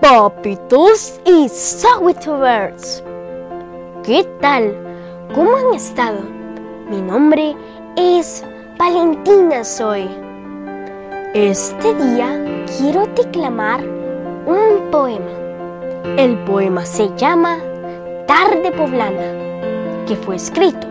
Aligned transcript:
papitos 0.00 1.20
y 1.26 1.42
Birds. 1.42 3.04
¿Qué 4.02 4.26
tal? 4.40 4.74
¿Cómo 5.34 5.56
han 5.56 5.74
estado? 5.74 6.20
Mi 6.88 7.02
nombre 7.02 7.54
es 7.96 8.42
Valentina 8.78 9.62
Soy. 9.62 10.08
Este 11.34 11.94
día 11.96 12.64
quiero 12.78 13.04
declamar 13.08 13.84
un 14.46 14.90
poema. 14.90 15.32
El 16.16 16.38
poema 16.44 16.86
se 16.86 17.10
llama 17.16 17.58
Tarde 18.26 18.72
Poblana, 18.72 20.06
que 20.06 20.16
fue 20.16 20.36
escrito 20.36 20.86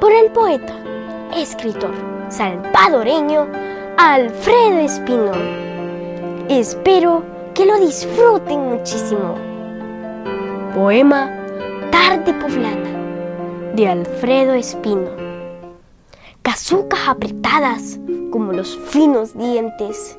por 0.00 0.12
el 0.12 0.30
poeta, 0.30 0.74
escritor 1.36 1.90
salvadoreño 2.28 3.48
Alfredo 3.96 4.78
Espino. 4.78 5.32
Espero 6.48 7.31
que 7.54 7.66
lo 7.66 7.78
disfruten 7.78 8.70
muchísimo. 8.70 9.34
Poema 10.74 11.30
Tarde 11.90 12.32
Poblana 12.34 13.72
de 13.74 13.88
Alfredo 13.88 14.54
Espino. 14.54 15.10
Casucas 16.40 17.00
apretadas 17.06 17.98
como 18.30 18.52
los 18.52 18.78
finos 18.78 19.36
dientes 19.36 20.18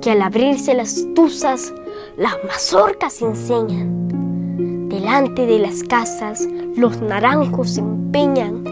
que 0.00 0.12
al 0.12 0.22
abrirse 0.22 0.74
las 0.74 1.04
tuzas 1.14 1.72
las 2.16 2.34
mazorcas 2.44 3.22
enseñan. 3.22 4.88
Delante 4.88 5.46
de 5.46 5.58
las 5.58 5.82
casas 5.82 6.46
los 6.76 7.00
naranjos 7.00 7.70
se 7.70 7.80
empeñan 7.80 8.64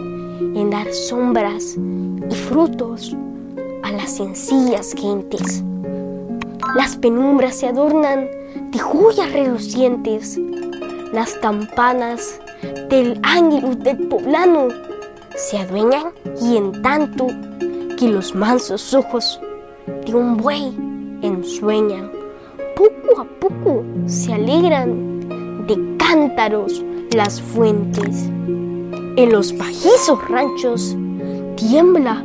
en 0.55 0.69
dar 0.69 0.91
sombras 0.93 1.75
y 2.29 2.35
frutos 2.35 3.15
a 3.83 3.91
las 3.91 4.11
sencillas 4.11 4.93
gentes. 4.93 5.63
Las 6.75 6.97
penumbras 6.97 7.55
se 7.55 7.67
adornan 7.67 8.29
de 8.71 8.79
joyas 8.79 9.31
relucientes. 9.31 10.39
Las 11.13 11.33
campanas 11.35 12.39
del 12.89 13.19
ángelus 13.23 13.79
del 13.79 13.97
poblano 14.07 14.67
se 15.35 15.57
adueñan 15.57 16.11
y 16.41 16.57
en 16.57 16.81
tanto 16.81 17.27
que 17.97 18.09
los 18.09 18.35
mansos 18.35 18.93
ojos 18.93 19.39
de 20.05 20.13
un 20.13 20.37
buey 20.37 20.75
ensueñan, 21.21 22.11
poco 22.75 23.21
a 23.21 23.25
poco 23.39 23.83
se 24.05 24.33
alegran 24.33 25.65
de 25.67 25.97
cántaros 25.97 26.83
las 27.15 27.41
fuentes. 27.41 28.25
En 29.15 29.31
los 29.31 29.57
bajizos 29.57 30.27
ranchos 30.27 30.95
tiembla 31.55 32.23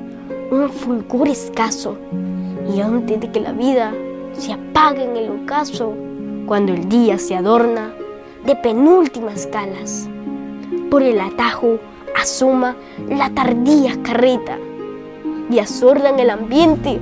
un 0.51 0.69
fulgor 0.69 1.29
escaso 1.29 1.97
y 2.75 2.81
antes 2.81 3.21
de 3.21 3.31
que 3.31 3.41
la 3.41 3.53
vida 3.53 3.95
se 4.37 4.53
apague 4.53 5.05
en 5.05 5.17
el 5.17 5.31
ocaso, 5.43 5.95
cuando 6.47 6.73
el 6.73 6.89
día 6.89 7.19
se 7.19 7.35
adorna 7.35 7.95
de 8.45 8.57
penúltimas 8.57 9.47
calas, 9.47 10.09
por 10.91 11.03
el 11.03 11.21
atajo 11.21 11.79
asoma 12.21 12.77
la 13.09 13.31
tardía 13.31 14.01
carreta 14.03 14.59
y 15.51 15.59
en 16.11 16.19
el 16.19 16.31
ambiente 16.31 17.01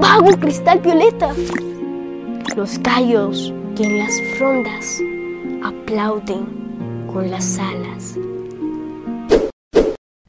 vago 0.00 0.36
cristal 0.38 0.80
violeta. 0.80 1.32
Los 2.56 2.78
callos 2.80 3.52
que 3.76 3.84
en 3.84 3.98
las 3.98 4.12
frondas 4.36 5.00
aplauden 5.62 7.06
con 7.12 7.30
las 7.30 7.58
alas. 7.58 8.18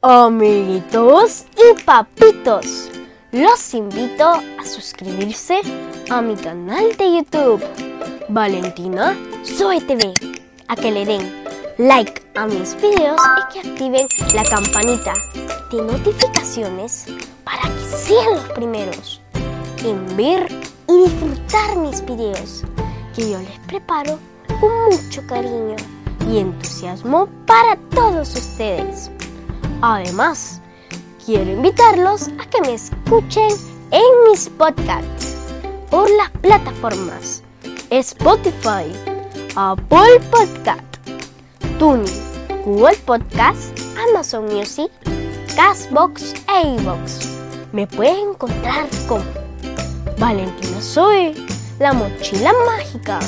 Amiguitos 0.00 1.46
y 1.56 1.82
papitos, 1.82 2.90
los 3.34 3.74
invito 3.74 4.28
a 4.28 4.64
suscribirse 4.64 5.60
a 6.08 6.22
mi 6.22 6.36
canal 6.36 6.96
de 6.96 7.16
YouTube, 7.16 7.60
Valentina 8.28 9.18
Soy 9.42 9.80
TV, 9.80 10.14
a 10.68 10.76
que 10.76 10.92
le 10.92 11.04
den 11.04 11.44
like 11.78 12.22
a 12.36 12.46
mis 12.46 12.76
videos 12.76 13.20
y 13.20 13.52
que 13.52 13.68
activen 13.68 14.06
la 14.34 14.44
campanita 14.44 15.14
de 15.72 15.82
notificaciones 15.82 17.06
para 17.42 17.62
que 17.62 17.96
sean 17.96 18.34
los 18.34 18.48
primeros 18.50 19.20
en 19.84 20.16
ver 20.16 20.46
y 20.88 21.02
disfrutar 21.02 21.76
mis 21.78 22.04
videos 22.04 22.62
que 23.16 23.32
yo 23.32 23.40
les 23.40 23.58
preparo 23.66 24.16
con 24.60 24.70
mucho 24.84 25.26
cariño 25.26 25.74
y 26.30 26.38
entusiasmo 26.38 27.28
para 27.46 27.76
todos 27.90 28.36
ustedes. 28.36 29.10
Además, 29.82 30.60
quiero 31.24 31.50
invitarlos 31.50 32.28
a 32.38 32.48
que 32.50 32.60
me 32.62 32.74
escuchen 32.74 33.48
en 33.90 34.30
mis 34.30 34.48
podcasts 34.50 35.36
por 35.90 36.08
las 36.10 36.30
plataformas 36.42 37.42
Spotify, 37.90 38.92
Apple 39.56 40.20
Podcast, 40.30 40.82
TuneIn, 41.78 42.04
Google 42.64 42.96
Podcast, 43.06 43.78
Amazon 44.10 44.46
Music, 44.46 44.90
Castbox 45.54 46.34
e 46.48 46.76
iVoox. 46.80 47.26
Me 47.72 47.86
pueden 47.86 48.30
encontrar 48.30 48.86
como 49.08 49.24
Valentina 50.18 50.80
Soy, 50.80 51.34
La 51.78 51.92
Mochila 51.92 52.52
Mágica, 52.66 53.20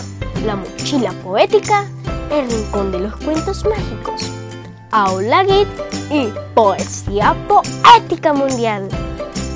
La 0.45 0.57
Mochila 0.57 1.13
Poética, 1.23 1.87
El 2.31 2.51
Rincón 2.51 2.93
de 2.93 3.01
los 3.01 3.17
Cuentos 3.17 3.65
Mágicos, 3.65 4.31
Aula 4.91 5.45
Git 5.45 5.85
y 6.11 6.33
Poesía 6.55 7.34
Poética 7.49 8.33
Mundial. 8.33 8.89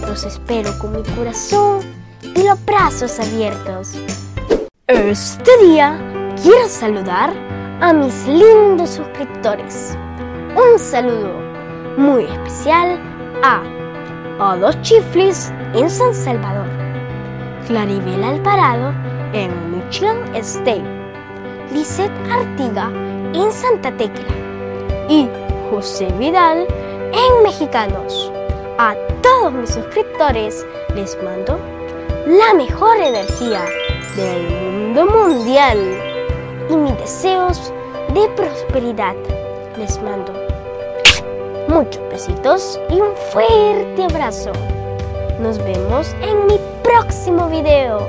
Los 0.06 0.24
espero 0.24 0.76
con 0.78 0.92
mi 0.92 1.02
corazón 1.14 1.80
y 2.22 2.42
los 2.42 2.64
brazos 2.64 3.18
abiertos. 3.20 3.94
Este 4.86 5.50
día 5.64 5.98
quiero 6.42 6.68
saludar 6.68 7.32
a 7.80 7.92
mis 7.92 8.26
lindos 8.26 8.90
suscriptores. 8.90 9.96
Un 10.54 10.78
saludo 10.78 11.32
muy 11.96 12.24
especial 12.24 12.98
a 13.42 13.62
Odo 14.38 14.72
Chiflis 14.82 15.52
en 15.74 15.88
San 15.88 16.14
Salvador, 16.14 16.66
Claribel 17.66 18.24
Alvarado 18.24 18.92
en 19.32 19.50
Michigan 19.70 20.34
State, 20.34 20.84
Lisette 21.72 22.10
Artiga 22.30 22.90
en 23.32 23.52
Santa 23.52 23.96
Tecla 23.96 24.24
y 25.08 25.28
José 25.70 26.06
Vidal 26.18 26.66
en 27.12 27.42
Mexicanos. 27.44 28.32
A 28.78 28.94
todos 29.22 29.52
mis 29.52 29.70
suscriptores 29.70 30.66
les 30.94 31.16
mando 31.22 31.58
la 32.26 32.54
mejor 32.54 32.96
energía 32.96 33.64
del 34.16 34.48
mundo 34.72 35.06
mundial 35.06 35.78
y 36.68 36.76
mis 36.76 36.96
deseos 36.98 37.72
de 38.12 38.28
prosperidad. 38.30 39.14
Les 39.78 40.02
mando 40.02 40.32
muchos 41.68 42.02
besitos 42.10 42.80
y 42.90 43.00
un 43.00 43.14
fuerte 43.32 44.02
abrazo. 44.02 44.50
Nos 45.40 45.58
vemos 45.58 46.14
en 46.20 46.46
mi 46.46 46.58
próximo 46.82 47.48
video. 47.48 48.08